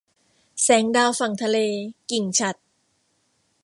[0.61, 1.57] แสงดาวฝั่งทะเล-
[2.11, 2.59] กิ่งฉัตร